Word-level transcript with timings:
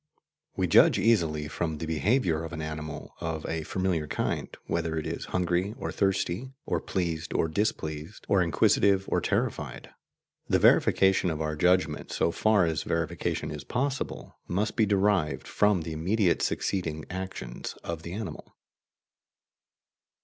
We 0.55 0.65
judge 0.65 0.97
easily 0.97 1.47
from 1.47 1.77
the 1.77 1.85
behaviour 1.85 2.43
of 2.43 2.53
an 2.53 2.61
animal 2.63 3.13
of 3.21 3.45
a 3.47 3.61
familiar 3.61 4.07
kind 4.07 4.47
whether 4.65 4.97
it 4.97 5.05
is 5.05 5.25
hungry 5.25 5.75
or 5.77 5.91
thirsty, 5.91 6.55
or 6.65 6.79
pleased 6.81 7.33
or 7.35 7.47
displeased, 7.47 8.25
or 8.27 8.41
inquisitive 8.41 9.05
or 9.09 9.21
terrified. 9.21 9.91
The 10.47 10.57
verification 10.57 11.29
of 11.29 11.39
our 11.39 11.55
judgment, 11.55 12.11
so 12.11 12.31
far 12.31 12.65
as 12.65 12.81
verification 12.81 13.51
is 13.51 13.63
possible, 13.63 14.39
must 14.47 14.75
be 14.75 14.87
derived 14.87 15.47
from 15.47 15.83
the 15.83 15.93
immediately 15.93 16.43
succeeding 16.43 17.05
actions 17.11 17.75
of 17.83 18.01
the 18.01 18.13
animal. 18.13 18.55